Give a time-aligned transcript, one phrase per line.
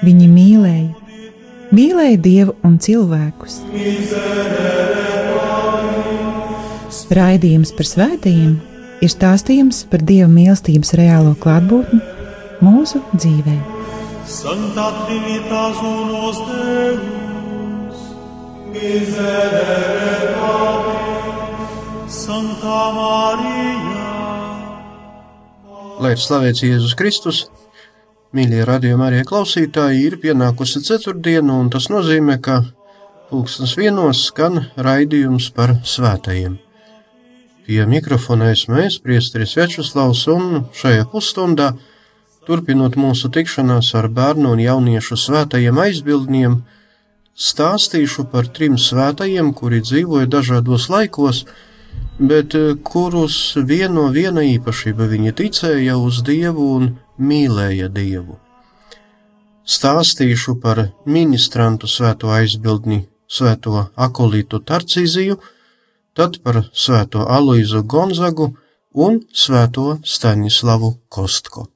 [0.00, 0.88] Viņi mīlēja,
[1.76, 3.60] mīlēja Dievu un cilvēkus.
[7.10, 8.58] Raidījums par svētījumiem
[9.04, 12.00] ir stāstījums par Dieva mīlestības reālo klātbūtni
[12.64, 13.56] mūsu dzīvē.
[14.30, 18.02] Santa Trinitas unos Deus,
[18.70, 21.78] miserere Patris,
[22.14, 24.08] Santa Marija.
[26.00, 27.42] Lai ir slavēts Jēzus Kristus,
[28.36, 32.62] mīļie radījumi arī klausītāji, ir pienākusi ceturtdiena, un tas nozīmē, ka
[33.30, 36.58] pulkstens vienos skan raidījums par svētajiem.
[37.66, 41.72] Pie mikrofona esmu es, Priesteris Večuslavs, un šajā pusstundā,
[42.46, 46.60] turpinot mūsu tikšanās ar bērnu un jauniešu svētajiem aizbildniem,
[47.40, 51.44] stāstīšu par trim svētajiem, kuri dzīvoja dažādos laikos,
[52.18, 56.90] bet eh, kurus vieno viena īpašība viņi ticēja uz Dievu un
[57.20, 58.38] mīlēja Dievu.
[59.70, 65.38] Stāstīšu par ministrantu svēto aizbildni, svēto akolītu Tarcīziju,
[66.16, 68.50] tad par svēto Aloizu Gonzagu
[68.94, 71.68] un svēto Staņislavu Kostko.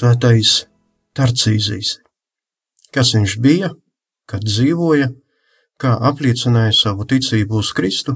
[0.00, 0.50] Svētais
[1.16, 1.98] Tarcīzijas.
[2.94, 3.70] Kas viņš bija,
[4.30, 5.08] kad dzīvoja,
[5.80, 8.12] kā apliecināja savu ticību uz Kristu?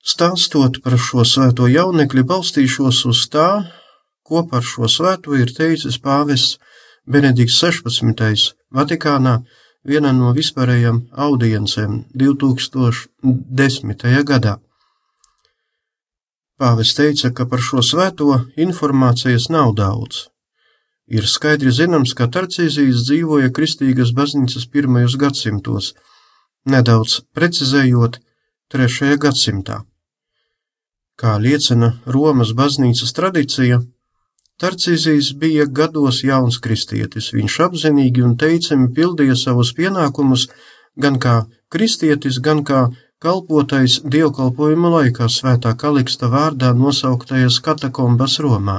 [0.00, 3.48] Stāstot par šo svēto jaunekli, balstīšos uz tā,
[4.24, 6.58] ko par šo svēto ir teicis pāvests
[7.10, 8.54] Benedikts 16.
[8.72, 9.34] Vatikānā
[9.84, 14.24] vienā no vispārējām audiencēm 2010.
[14.30, 14.54] gadā.
[16.60, 20.26] Pāvis teica, ka par šo svēto informācijas nav daudz.
[21.08, 25.94] Ir skaidri zināms, ka Tarcīzijas dzīvoja kristīgas baznīcas pirmajos gadsimtos,
[26.68, 28.20] nedaudz precizējot,
[28.70, 29.80] trešajā gadsimtā.
[31.16, 33.80] Kā liecina Romas baznīcas tradīcija,
[34.60, 37.32] Tarcīzijas bija gados jauns kristietis.
[37.32, 40.50] Viņš apzinīgi un teicami pildīja savus pienākumus
[41.00, 42.90] gan kā kristietis, gan kā
[43.20, 48.78] kalpotais dievkalpojuma laikā svētā Kaliksta vārdā nosauktajās katakombas Romā.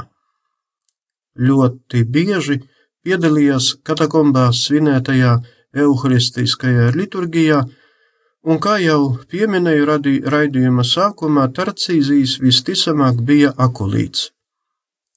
[1.38, 2.58] Ļoti bieži
[3.06, 5.36] piedalījās katakombās svinētajā
[5.84, 7.62] euharistiskajā liturgijā,
[8.44, 14.32] un kā jau pieminēju radī, raidījuma sākumā, Tarcīzijas visticamāk bija akulīts.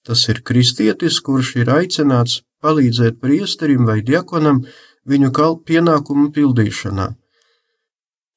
[0.05, 4.67] Tas ir kristietis, kurš ir aicināts palīdzēt priesterim vai diakonam
[5.09, 5.33] viņu
[5.65, 7.15] pienākumu pildīšanā.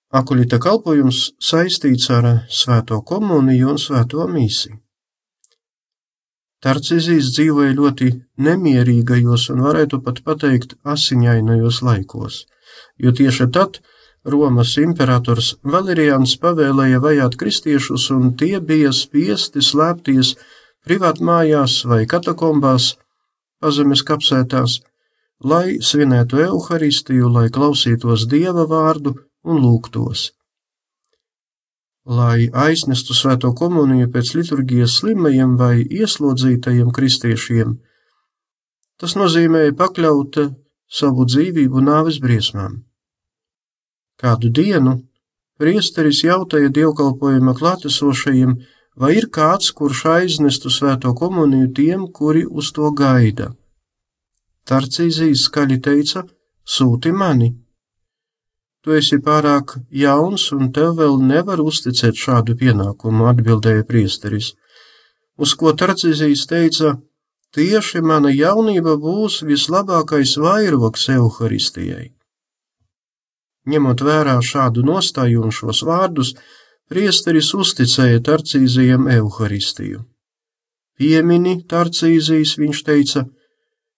[0.08, 4.78] Akuļita kalpojums saistīts ar svēto komuniju un svēto mīsiju.
[6.64, 8.08] Tarcizijas dzīvoja ļoti
[8.40, 12.46] nemierīgajos un varētu pat pateikt asiņainajos laikos,
[12.98, 13.82] jo tieši tad
[14.24, 20.34] Romas imperators Valerians pavēlēja vajāt kristiešus, un tie bija spiesti slēpties
[20.88, 22.96] privātmājās vai katakombās,
[23.60, 24.80] pazemes kapsētās,
[25.44, 29.18] lai svinētu evaharistiju, lai klausītos dieva vārdu
[29.48, 30.32] un lūgtos.
[32.08, 37.74] Lai aiznestu svēto komuniju pēc liturgijas slimajiem vai ieslodzītajiem kristiešiem,
[39.00, 40.40] tas nozīmēja pakļaut
[41.00, 42.80] savu dzīvību nāves briesmām.
[44.18, 44.96] Kādu dienu
[45.60, 48.56] priesteris jautāja dievkalpojuma klātesošajiem,
[48.98, 53.52] vai ir kāds, kurš aiznestu svēto komuniju tiem, kuri uz to gaida.
[54.68, 56.26] Tarcīzijas skaļi teica:
[56.66, 57.54] Sūti mani!
[58.88, 64.54] Tu esi pārāk jauns, un tev vēl nevar uzticēt šādu pienākumu, atbildēja priesteris.
[65.36, 66.94] Uz ko Tarcīzijas teica:
[67.52, 72.14] Tieši mana jaunība būs vislabākais vairogs evaharistijai.
[73.68, 76.38] Ņemot vērā šādu nostāju un šos vārdus,
[76.88, 80.06] priesteris uzticēja Tarcīzijam evaharistiju.
[80.96, 83.26] Piemini Tarcīzijas, viņš teica,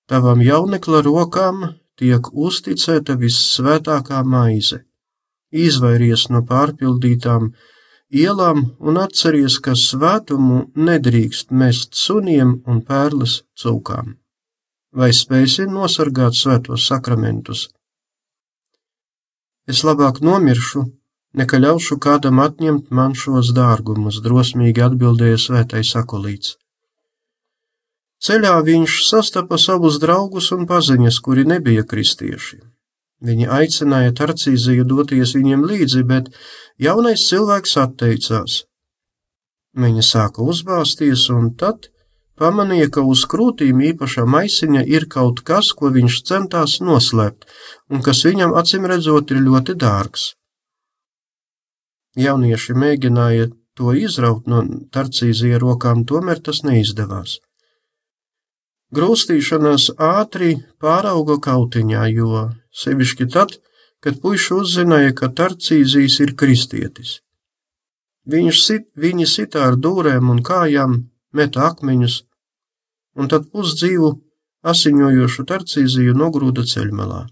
[0.10, 1.68] tavam jaunekla rokām
[2.00, 4.84] tiek uzticēta vissvētākā maize.
[5.52, 7.50] Izvairies no pārpildītām
[8.10, 14.16] ielām un atceries, ka svētumu nedrīkst mest suniem un pērles cūkām.
[14.94, 17.68] Vai spēsi nosargāt svētos sakramentus?
[19.70, 20.88] Es labāk nomiršu,
[21.38, 26.56] nekā ļaušu kādam atņemt man šos dārgumus, drosmīgi atbildēja svētais sakolīts.
[28.20, 32.60] Ceļā viņš sastapa savus draugus un paziņas, kuri nebija kristieši.
[33.24, 36.28] Viņi aicināja Tarcīziju doties viņiem līdzi, bet
[36.80, 38.64] jaunais cilvēks atteicās.
[39.80, 41.90] Viņa sāka uzbāzties, un tad
[42.40, 47.48] pamanīja, ka uz krūtīm īpašā maisiņa ir kaut kas, ko viņš centās noslēpt,
[47.92, 50.32] un kas viņam acīm redzot ir ļoti dārgs.
[52.20, 54.64] Jaunieši mēģināja to izraut no
[54.96, 57.38] Tarcīzija rokām, tomēr tas neizdevās.
[58.90, 63.60] Grūstīšanās ātri pārauga kautiņā, jo sevišķi tad,
[64.02, 67.20] kad puiši uzzināja, ka Tarcīzijas ir kristietis.
[68.30, 70.98] Viņš sit, viņi sitā ar dūrēm un kājām,
[71.34, 72.24] meta akmeņus,
[73.22, 74.12] un tad pusdzīvu
[74.74, 77.24] asiņojošu Tarcīziju nogrūda ceļmalā.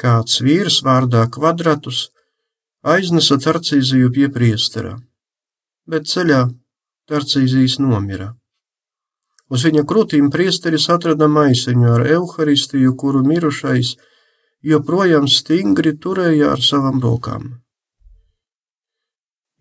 [0.00, 2.08] Kāds vīrs vārdā kvadratus
[2.82, 4.96] aiznesa Tarcīziju pie priestera,
[5.86, 6.46] bet ceļā
[7.12, 8.32] Tarcīzijas nomira.
[9.52, 13.96] Uz viņa krūtīm priesteris atrada maisiņu ar evaharistiju, kuru mirušais
[14.64, 17.50] joprojām stingri turēja ar savām rokām.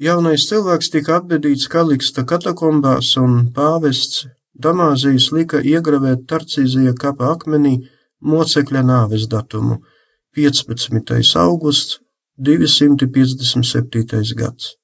[0.01, 4.27] Jaunais cilvēks tika apbedīts Kaliksta katakombās, un pāvests
[4.61, 7.77] Damāzijas lika iegravēt Tarcīzija kapa akmenī
[8.21, 9.81] mocekļa nāves datumu-
[10.35, 11.35] 15.
[11.35, 11.99] augusts
[12.37, 14.35] 257.
[14.35, 14.80] gads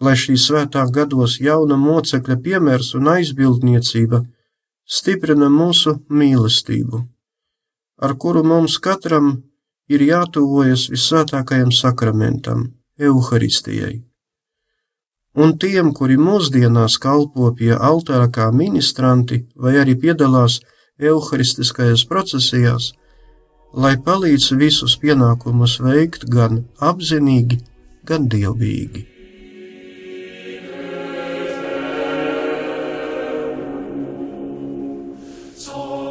[0.00, 4.22] lai šī svētā gados jauna mocekļa piemērs un aizbildniecība
[4.86, 7.02] stiprina mūsu mīlestību,
[8.02, 9.32] ar kuru mums katram
[9.88, 14.04] ir jātuvojas visvētākajam sakramentam, Euharistijai.
[15.36, 20.62] Un tiem, kuri mūsdienās kalpo pie altāra kā ministranti vai arī piedalās
[20.96, 22.94] evaharistiskajās procesijās,
[23.76, 27.60] lai palīdz visus pienākumus veikt gan apzinīgi,
[28.08, 29.15] gan dievbijīgi.
[35.66, 36.05] So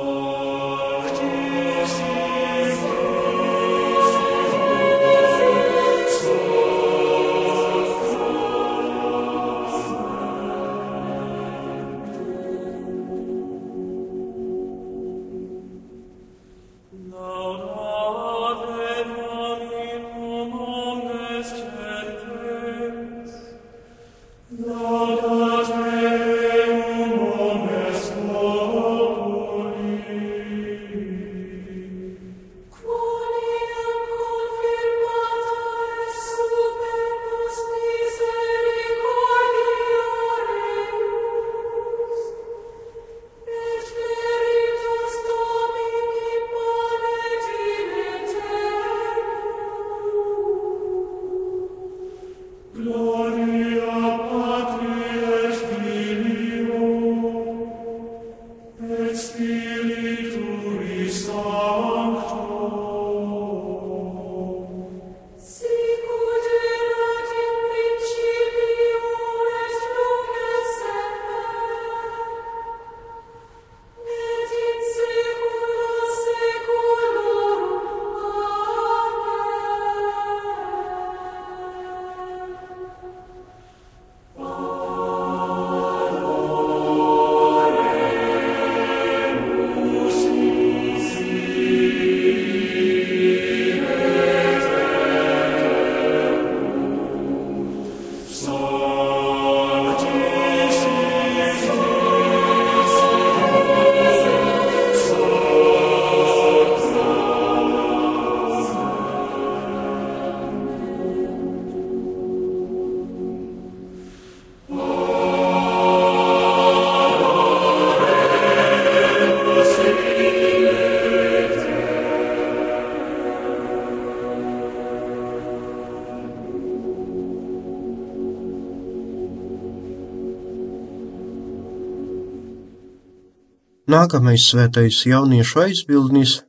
[133.85, 136.41] Nākamais svētais jauniešu aizbildnis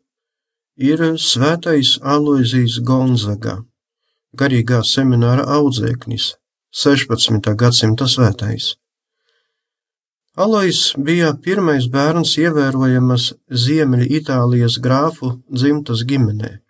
[0.80, 3.60] ir svētais Aloizijas Gonzaga,
[4.32, 6.40] garīgā semināra audzēknis,
[6.72, 7.52] 16.
[7.60, 8.80] gadsimta svētais.
[10.32, 16.64] Alois bija pirmais bērns ievērojamas Ziemeļa Itālijas grāfu dzimtas ģimenē.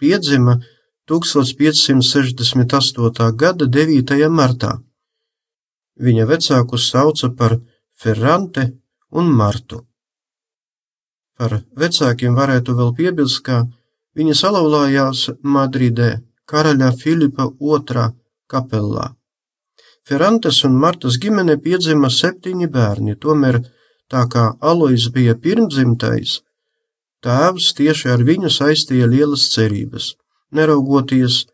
[0.00, 0.64] Piedzima
[1.12, 3.36] 1568.
[3.36, 4.32] gada 9.
[4.32, 4.80] martā.
[6.00, 7.60] Viņa vecākus sauca par
[7.92, 9.82] Ferrante un Martu.
[11.38, 13.62] Par vecākiem varētu vēl piebilst, ka
[14.18, 16.10] viņa salauzājās Madridē,
[16.50, 18.08] karaļa Filipa II
[18.50, 19.14] kapelā.
[20.08, 23.60] Ferrantes un Martas ģimene piedzima septiņi bērni, tomēr
[24.08, 26.40] tā kā Alois bija pirmdzimtais,
[27.22, 30.14] tēvs tieši ar viņu saistīja lielas cerības
[30.54, 31.44] neraugoties,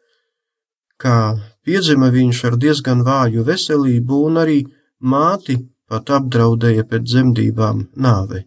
[1.00, 4.60] kā piedzima viņš ar diezgan vāju veselību un arī
[5.00, 5.58] māti
[5.90, 8.44] pat apdraudēja pēc dzemdībām nāve.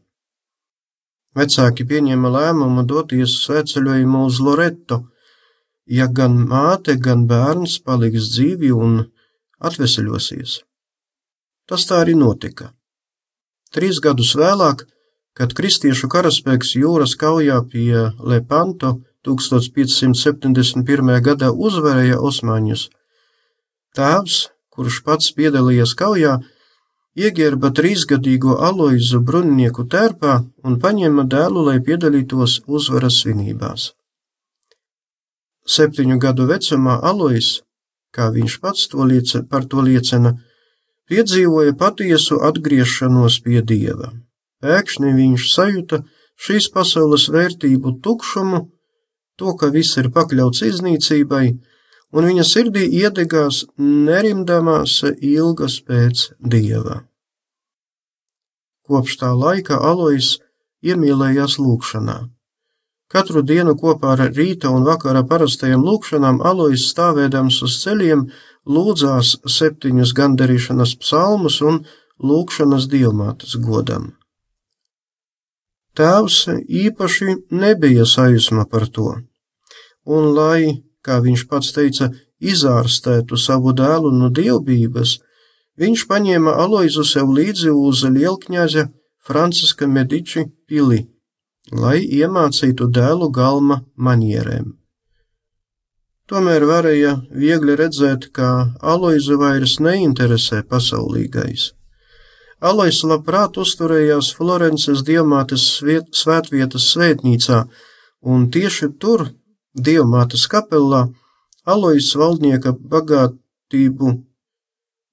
[1.38, 5.03] Vecāki pieņēma lēmumu doties svētceļojumu uz Loreto,
[5.86, 9.03] ja gan māte, gan bērns paliks dzīvi un
[9.60, 10.62] atveseļosies.
[11.67, 12.72] Tas tā arī notika.
[13.75, 14.86] Trīs gadus vēlāk,
[15.38, 18.96] kad kristiešu karaspēks jūras kaujā pie Lepanto
[19.27, 21.17] 1571.
[21.22, 22.88] gadā uzvarēja Osmaņus.
[23.98, 24.38] Tēvs,
[24.74, 26.38] kurš pats piedalījās kaujā,
[27.17, 30.33] ieģērba trīsgadīgo Aloizu bruņinieku tērpā
[30.63, 33.91] un paņēma dēlu, lai piedalītos uzvaras svinībās.
[35.67, 37.57] Septiņu gadu vecumā Alois,
[38.15, 40.36] kā viņš pats to liece, par to liecina,
[41.09, 44.13] piedzīvoja patiesu atgriešanos pie dieva.
[44.63, 46.03] Pēkšņi viņš sajuta
[46.45, 48.62] šīs pasaules vērtību tukšumu
[49.38, 51.45] to, ka viss ir pakļauts iznīcībai,
[52.16, 57.04] un viņa sirdī iedegās nerimdamās ilgas pēc dieva.
[58.88, 60.38] Kopš tā laika Alois
[60.86, 62.18] iemīlējās lūkšanā.
[63.12, 68.26] Katru dienu kopā ar rīta un vakara parastajām lūkšanām Alois stāvēdams uz ceļiem
[68.68, 71.84] lūdzās septiņus gandarīšanas psalmus un
[72.20, 74.14] lūkšanas dievmātes godam.
[75.98, 79.08] Tēvs īpaši nebija sajūsma par to,
[80.06, 82.12] un lai, kā viņš pats teica,
[82.44, 85.18] izārstētu savu dēlu no dievbības,
[85.82, 88.90] viņš paņēma Aloizu sev līdzi uz lielkņaza
[89.28, 91.06] Franciska Mediči pili,
[91.72, 94.76] lai iemācītu dēlu galma manierēm.
[96.28, 101.72] Tomēr varēja viegli redzēt, ka Aloizu vairs neinteresē pasaulīgais.
[102.60, 107.62] Alois labprāt uzturējās Florences diamātes svētvietas svētnīcā,
[108.26, 109.28] un tieši tur,
[109.77, 111.07] diamātes kapelā,
[111.67, 114.12] Alois valdnieka bagātību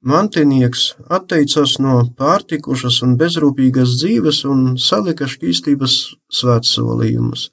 [0.06, 0.84] mantinieks
[1.16, 5.96] atteicās no pārtikušas un bezrūpīgas dzīves un salika šķīstības
[6.38, 7.48] svētsolījumus.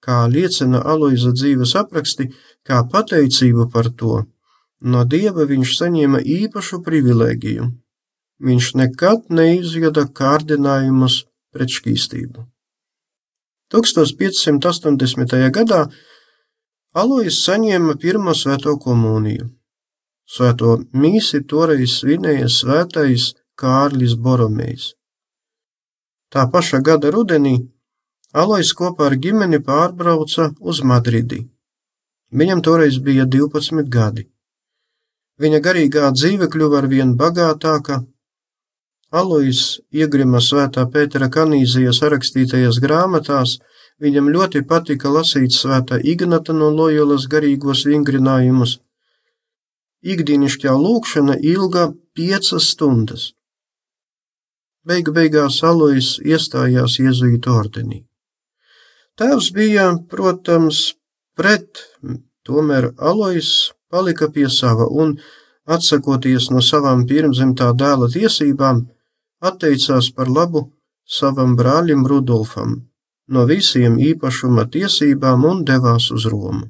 [0.00, 2.30] Kā liecina Aloiza dzīves apraksti,
[2.64, 4.22] kā pateicību par to,
[4.80, 7.68] no dieva viņš saņēma īpašu privilēģiju
[8.38, 12.46] viņš nekad neizjada kārdinājumus pret šķīstību.
[13.72, 15.34] 1580.
[15.52, 15.80] gadā
[16.96, 19.50] Alois saņēma pirmo svēto komuniju.
[20.28, 24.94] Svēto mīsi toreiz svinēja svētais Kārlis Boromejs.
[26.32, 27.58] Tā paša gada rudenī
[28.32, 31.44] Alois kopā ar ģimeni pārbrauca uz Madridi.
[32.32, 34.26] Viņam toreiz bija 12 gadi.
[35.40, 38.02] Viņa garīgā dzīve kļuva ar vien bagātāka,
[39.08, 43.54] Alois iegrima svētā Pētera kanīzija sarakstītajās grāmatās,
[44.04, 48.78] viņam ļoti patika lasīt svētā Ignata no Lojolas garīgos vingrinājumus.
[50.04, 53.32] Ikdienišķā lūkšana ilga piecas stundas.
[54.84, 58.04] Beigu beigās Alois iestājās Jēzuītu ordenī.
[59.16, 60.94] Tēvs bija, protams,
[61.34, 61.80] pret,
[62.44, 65.16] tomēr Alois palika pie sava un,
[65.64, 68.84] atsakoties no savām pirmzimtā dēla tiesībām,
[69.40, 70.68] atteicās par labu
[71.18, 72.88] savam brālim Rudolfam
[73.28, 76.66] no visiem īpašuma tiesībām un devās uz Romu.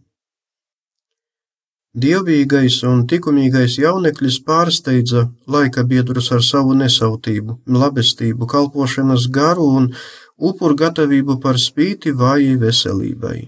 [1.98, 5.20] Dievīgais un likumīgais jauneklis pārsteidza
[5.54, 9.84] laika biedrus ar savu nesautību, labestību, kalpošanas garu un
[10.36, 13.38] upuru gatavību par spīti vājai veselībai.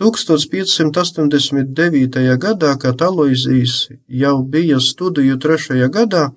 [0.00, 2.38] 1589.
[2.42, 6.30] gadā, kad Aloizijas jau bija studiju trešajā gadā,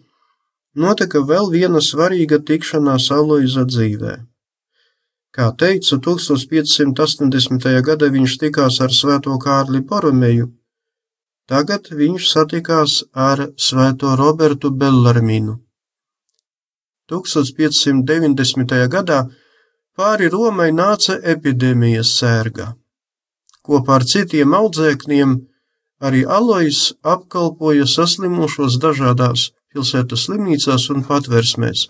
[0.78, 4.16] notika vēl viena svarīga tikšanās Aloiza dzīvē.
[5.38, 7.68] Kā teicu, 1580.
[7.86, 10.48] gadā viņš tikās ar Svēto Kārli Poromeju,
[11.50, 15.60] tagad viņš satikās ar Svēto Robertu Bellarminu.
[17.12, 18.74] 1590.
[18.92, 19.20] gadā
[19.98, 22.74] pāri Romai nāca epidēmijas sērga.
[23.64, 25.38] Kopā ar citiem audzēkņiem
[26.08, 31.86] arī Alois apkalpoja saslimušos dažādās pilsētas slimnīcās un patversmēs,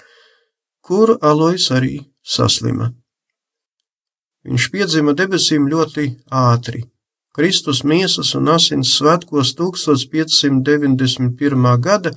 [0.84, 2.92] kur Alois arī saslima.
[4.48, 6.84] Viņš piedzima debesīm ļoti ātri.
[7.36, 11.80] Kristus miesas un asins svētkos 1591.
[11.80, 12.12] gada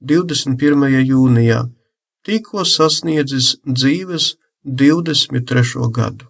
[0.00, 1.06] 21.
[1.10, 1.68] jūnijā,
[2.26, 4.36] tikko sasniedzis dzīves
[4.66, 5.90] 23.
[5.98, 6.24] gadu.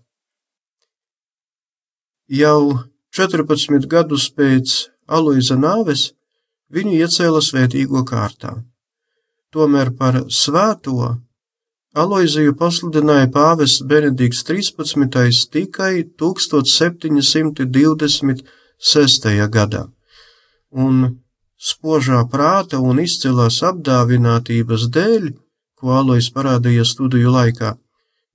[2.29, 2.79] Jau
[3.17, 6.13] 14 gadus pēc Aloiza nāves
[6.71, 8.63] viņu iecēla svētīgo kārtā.
[9.57, 11.16] Tomēr par svēto
[11.97, 15.49] Aloiziju pasludināja pāvests Benedikts 13.
[15.55, 18.45] tikai 1726.
[19.57, 19.83] gadā,
[20.85, 20.92] un
[21.57, 25.33] spožā prāta un izcilās apdāvinātības dēļ,
[25.81, 27.81] ko Alois parādīja studiju laikā,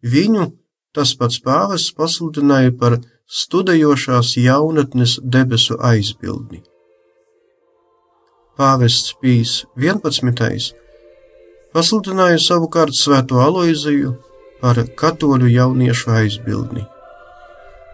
[0.02, 0.58] viņu
[0.90, 2.98] tas pats pāvests pasludināja par
[3.30, 6.66] studējošās jaunatnes debesu aizbildni.
[8.58, 10.82] Pāvests Pīs 11
[11.76, 14.16] pasludināja savukārt Svēto Aloiziju
[14.62, 16.86] par katoļu jauniešu aizbildni.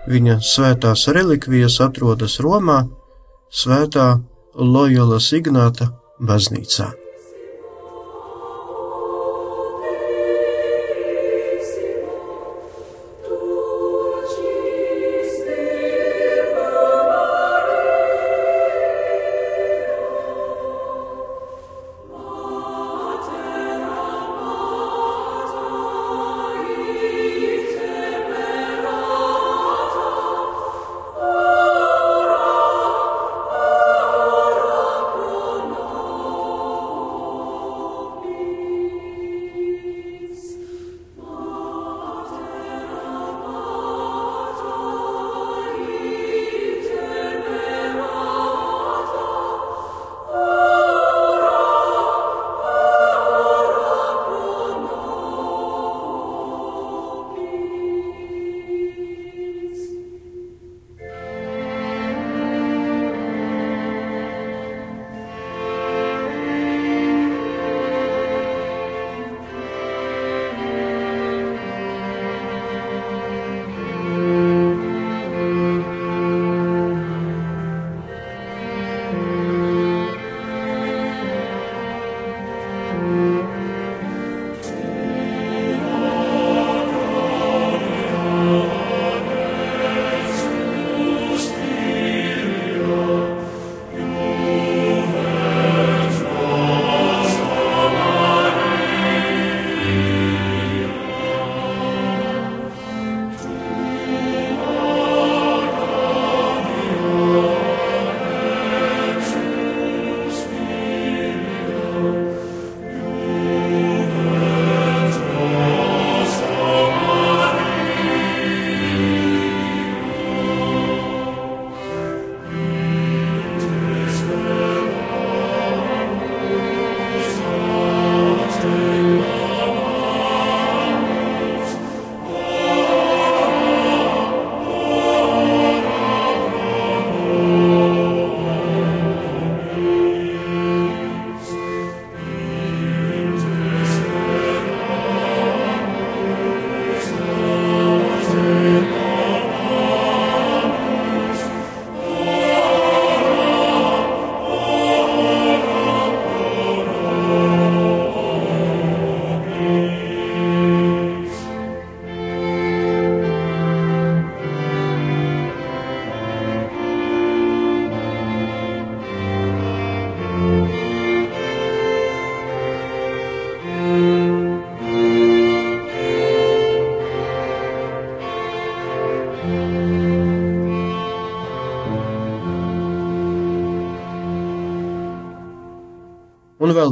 [0.07, 2.85] Viņa svētās relikvijas atrodas Romā,
[3.51, 4.13] Svētā
[4.55, 7.06] Loyola Signāta baznīcā.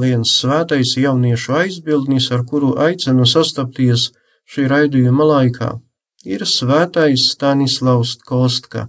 [0.01, 4.09] Viens svētais jauniešu aizbildnis, ar kuru aicinu sastapties
[4.49, 5.69] šī raidījuma laikā,
[6.25, 8.87] ir svētais Stanislavs Kostka.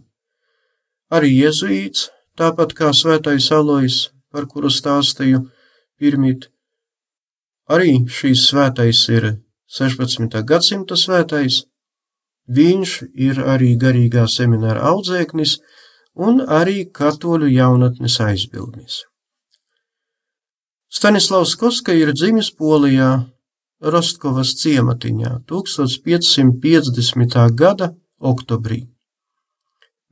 [1.12, 5.44] Arī jezuīts, tāpat kā svētais Alois, par kuru stāstīju
[6.00, 6.48] pirmīt,
[7.68, 9.32] arī šīs svētais ir
[9.78, 10.42] 16.
[10.46, 11.64] gadsimta svētais,
[12.46, 12.92] viņš
[13.28, 15.58] ir arī garīgā semināra audzēknis
[16.16, 19.04] un arī katoļu jaunatnes aizbildnis.
[20.96, 23.08] Stanislavs Koska ir dzimis Polijā
[23.92, 27.34] Rostkovas ciematiņā 1550.
[27.52, 27.88] gada
[28.30, 28.78] oktobrī.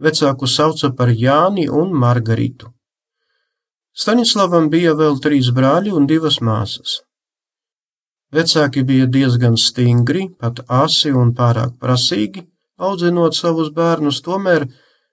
[0.06, 2.68] Vecāku sauca par Jāni un Margaritu.
[3.96, 7.00] Stanislavam bija vēl trīs brāļi un divas māsas.
[8.36, 12.44] Vecāki bija diezgan stingri, pat asi un pārāk prasīgi,
[12.76, 14.68] audzinot savus bērnus, tomēr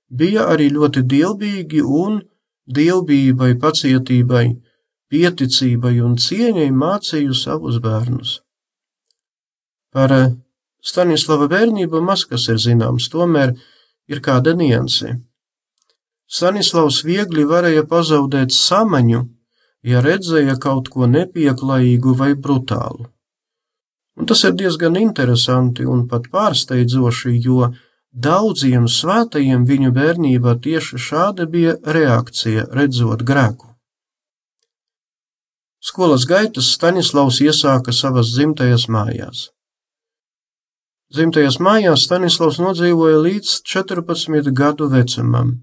[0.09, 2.19] bija arī ļoti dievbijīgi un
[2.67, 4.45] dievbijībai, pacietībai,
[5.11, 8.39] pieticībai un cieņai mācīju savus bērnus.
[9.91, 10.15] Par
[10.81, 13.53] Stanislava bērnību maz kas ir zināms, tomēr
[14.09, 15.19] ir kāda nianse.
[16.31, 19.21] Stanislavs viegli varēja pazaudēt samaņu,
[19.83, 23.09] ja redzēja kaut ko nepieklājīgu vai brutālu.
[24.17, 27.71] Un tas ir diezgan interesanti un pat pārsteidzoši, jo
[28.11, 33.70] daudziem svētajiem viņu bērnībā tieši šāda bija reakcija, redzot grēku.
[35.81, 39.47] Skolas gaitas Stanislavs iesāka savas dzimtajās mājās.
[41.11, 45.55] Dzimtajās mājās Stanislavs nodzīvoja līdz 14 gadu vecumam.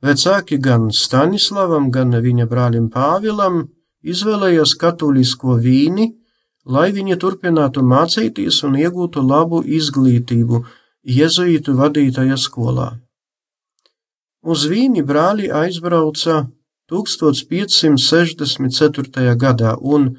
[0.00, 3.64] Vecāki gan Stanislavam, gan viņa brālim Pāvilam
[4.06, 6.06] izvēlējās katolisko vīni,
[6.64, 10.62] lai viņi turpinātu mācīties un iegūtu labu izglītību
[11.18, 12.92] jezuītu vadītāja skolā.
[14.40, 16.46] Uz vīni brāļi aizbrauca
[16.90, 19.36] 1564.
[19.44, 20.16] gadā un,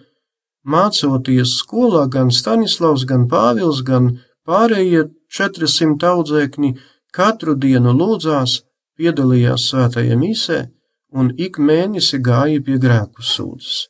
[0.63, 6.75] mācoties skolā, gan Stanislavs, gan Pāvils, gan pārējie 400 audzēkņi
[7.11, 8.63] katru dienu lūdzās,
[8.97, 10.69] piedalījās svētajā misē
[11.11, 13.87] un ik mēnesi gāja pie grēku sūdzes.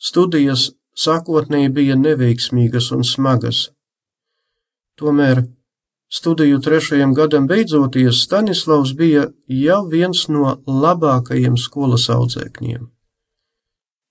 [0.00, 3.68] Studijas sākotnēji bija neveiksmīgas un smagas.
[5.00, 5.44] Tomēr
[6.12, 12.88] studiju trešajam gadam beidzoties, Stanislavs bija jau viens no labākajiem skolas audzēkņiem.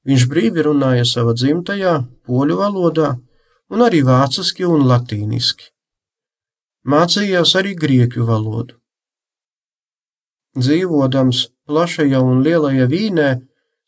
[0.08, 3.10] Viņš brīvi runāja savā dzimtajā, poļu valodā,
[3.70, 5.70] un arī vāciski un latīniski.
[6.88, 8.78] Mācījās arī grieķu valodu.
[10.58, 13.30] Dzīvodams plašajā un lielajā vīnē,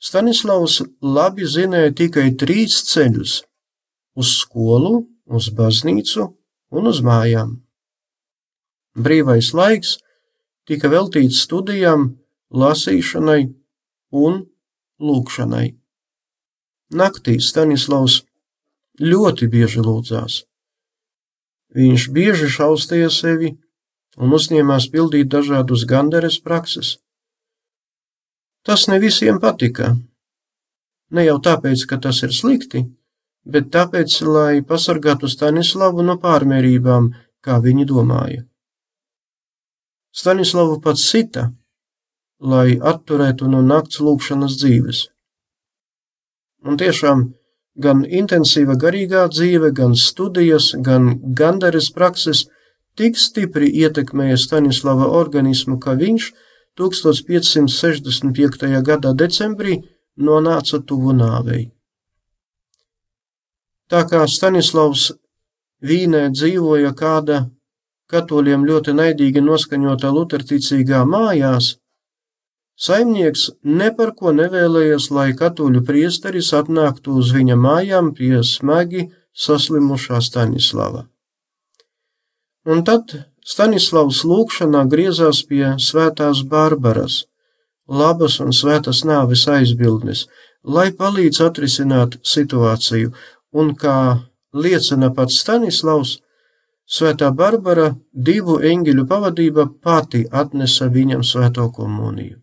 [0.02, 3.34] Stanislavs labi zināja tikai trīs ceļus-
[4.21, 6.34] uz skolu, uz baznīcu
[6.71, 7.61] un uz mājām.
[8.95, 9.97] Brīvais laiks
[10.67, 12.17] tika veltīts studijām,
[12.51, 13.41] lasīšanai
[14.12, 14.41] un
[14.99, 15.67] lūkšanai.
[16.91, 18.21] Naktī Stanislavs
[18.99, 20.41] ļoti bieži lūdzās.
[21.71, 23.54] Viņš bieži šaustīja sevi
[24.19, 26.97] un uzņēmās pildīt dažādus gandares prakses.
[28.67, 29.95] Tas ne visiem patika.
[31.15, 32.84] Ne jau tāpēc, ka tas ir slikti,
[33.47, 37.10] bet tāpēc, lai pasargātu Stanislavu no pārmērībām,
[37.41, 38.51] kā viņi domāja.
[40.12, 41.52] Stanislavu pats sita,
[42.39, 45.06] lai atturētu no nakts lūkšanas dzīves.
[46.67, 47.30] Un tiešām
[47.82, 52.47] gan intensīva garīgā dzīve, gan studijas, gan gandares prakses–
[52.97, 56.32] tik stipri ietekmēja Stanislava organismu, ka viņš
[56.80, 58.82] 1565.
[58.86, 59.82] gada decembrī
[60.17, 61.71] nonāca tuvu nāvei.
[63.91, 65.12] Tā kā Stanislavs
[65.82, 67.50] Vīnē dzīvoja kāda
[68.12, 71.76] katoļiem ļoti naidīgi noskaņota luterticīgā mājās,
[72.76, 79.10] saimnieks ne par ko nevēlējās, lai katoļu priesteris atnāktu uz viņa mājām pie smagi
[79.45, 81.06] saslimušā Stanislava.
[82.65, 87.24] Un tad Stanislavs lūkšanā griezās pie svētās Barbaras,
[87.89, 90.28] labas un svētas nāves aizbildnes,
[90.63, 93.10] lai palīdz atrisināt situāciju,
[93.52, 93.97] un kā
[94.54, 96.19] liecina pats Stanislavs,
[96.91, 102.41] Svētā Barbara divu eņģeļu pavadība pati atnesa viņam svēto komuniju.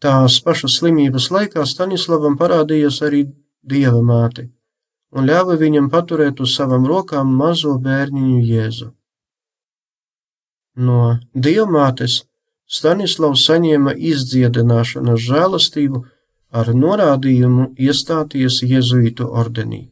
[0.00, 3.26] Tās pašas slimības laikā Stanislavam parādījās arī
[3.60, 4.46] Dieva māte
[5.10, 8.90] un ļāva viņam paturēt uz savām rokām mazo bērniņu Jēzu.
[10.86, 12.22] No dievmātes
[12.70, 16.04] Stanislavs saņēma izdziedināšanas žēlastību
[16.54, 19.89] ar norādījumu iestāties Jēzuītu ordenī.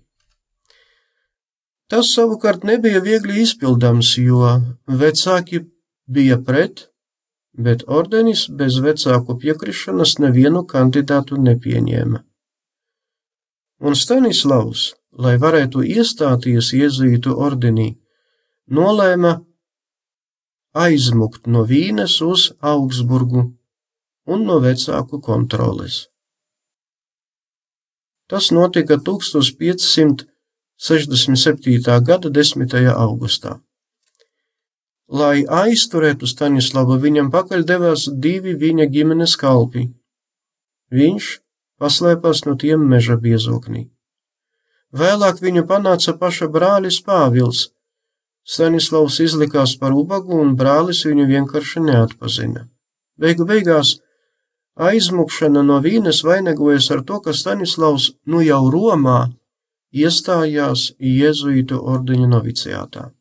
[1.89, 4.45] Tas savukārt nebija viegli izpildāms, jo
[4.87, 5.63] vecāki
[6.07, 6.89] bija pret,
[7.57, 12.23] bet ordenis bez vecāku piekrišanas nevienu kandidātu nepieņēma.
[13.79, 17.89] Un Stanislavs lai varētu iestāties iezītu ordenī,
[18.71, 19.39] nolēma
[20.79, 23.49] aizmukt no Vīnes uz Augsburgu
[24.29, 26.07] un no vecāku kontroles.
[28.29, 28.99] Tas notika
[30.79, 32.05] 1567.
[32.07, 32.75] gada 10.
[32.95, 33.59] augustā.
[35.11, 39.89] Lai aizturētu Stanislavu, viņam pakaļ devās divi viņa ģimenes kalpi.
[40.95, 41.31] Viņš
[41.83, 43.89] paslēpās no tiem meža biezoknī.
[44.95, 47.73] Vēlāk viņu panāca paša brālis Pāvils.
[48.47, 52.69] Stanislavs izlikās par ubagu, un brālis viņu vienkārši neatpazina.
[53.19, 53.97] Beigu beigās
[54.79, 59.27] aizmukšana no vīnes vainagojas ar to, ka Stanislavs nu jau Romā
[59.95, 63.13] iestājās Jēzuītu ordeņa noviciātā.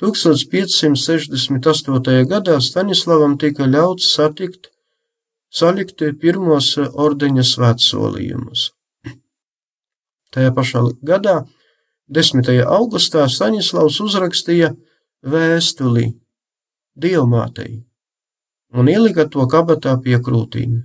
[0.00, 2.26] 1568.
[2.28, 4.68] gadā Stanislavam tika ļauts satikt,
[5.48, 8.72] salikt pirmos ordeņa svētsolījumus.
[10.36, 11.48] Tajā pašā gadā,
[12.12, 12.44] 10.
[12.66, 14.76] augustā, Staņislavs uzrakstīja
[15.24, 16.12] vēstuli
[16.96, 17.84] Dievmātei
[18.76, 20.82] un ielika to kabatā pie krūtīm.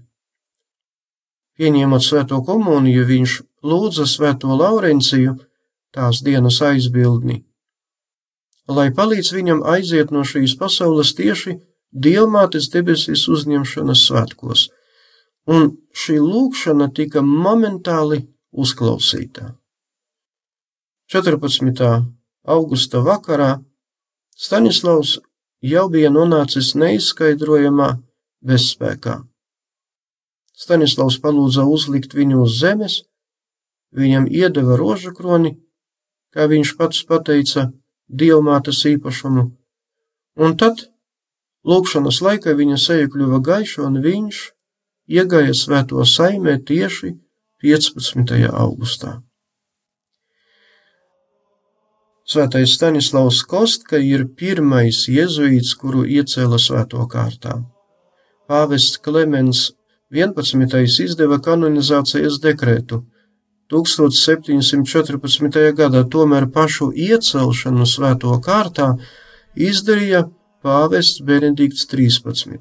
[1.59, 5.37] Pieņemot svēto komuniju, viņš lūdza svēto Laurenciju,
[5.93, 7.41] tās dienas aizbildni,
[8.67, 11.57] lai palīdz viņam aiziet no šīs pasaules tieši
[11.91, 14.69] Dievmātes debesīs uzņemšanas svētkos,
[15.51, 18.21] un šī lūkšana tika momentāli
[18.55, 19.49] uzklausītā.
[21.11, 21.83] 14.
[22.47, 23.57] augusta vakarā
[24.41, 25.17] Staņislavs
[25.61, 27.89] jau bija nonācis neizskaidrojamā
[28.47, 29.19] bezspēkā.
[30.57, 33.01] Staņislavs palūdza uzlikt viņu uz zemes,
[33.95, 35.55] viņam iedeva rožu kroni,
[36.31, 37.69] kā viņš pats pateica,
[38.07, 39.43] dievmātes īpašumu,
[40.43, 40.87] un tad,
[41.67, 44.39] lūkšanas laikā viņa seja kļuva gaiša, un viņš
[45.11, 47.15] iegāja svēto saimē tieši
[47.61, 48.47] 15.
[48.51, 49.19] augustā.
[52.31, 57.57] Svētais Stanislavs Kostka ir pirmais jēzuīts, kuru iecēla svēto kārtā.
[58.47, 59.71] Pāvests Klemens
[60.15, 60.79] 11.
[61.03, 63.01] izdeva kanonizācijas dekrētu,
[63.71, 65.71] 1714.
[65.79, 68.99] gadā tomēr pašu iecelšanu svēto kārtā
[69.55, 70.27] izdarīja
[70.63, 72.59] pāvests Benedikts 13.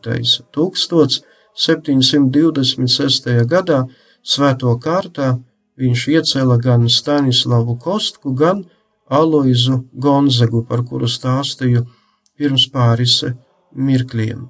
[0.55, 3.27] 1726.
[3.51, 3.91] gadā
[4.23, 5.43] svēto kārtā
[5.81, 8.65] viņš iecēla gan Stanislavu Kostku, gan
[9.11, 11.87] Aloizu Gonzagu, par kuru stāstīju
[12.39, 13.25] pirms pāris
[13.75, 14.49] mirkļiem.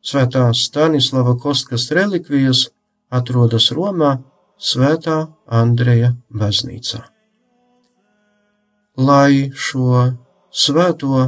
[0.00, 2.70] Svētā Stanislava Kostkas relikvijas
[3.10, 4.22] atrodas Romā,
[4.60, 7.00] Svētā Andreja baznīcā.
[9.00, 10.10] Lai šo
[10.52, 11.22] svēto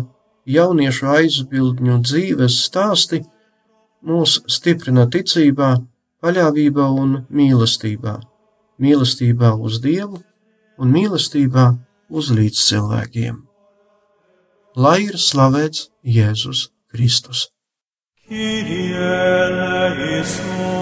[0.45, 3.23] jauniešu aizbildņu dzīves stāsti
[4.05, 5.71] mūs stiprina ticībā,
[6.21, 8.19] paļāvībā un mīlestībā,
[8.83, 10.21] mīlestībā uz Dievu
[10.77, 11.67] un mīlestībā
[12.13, 13.41] uz līdzcilvēkiem.
[14.77, 17.49] Lai ir slavēts Jēzus Kristus!
[18.29, 20.82] Kyrie eleison.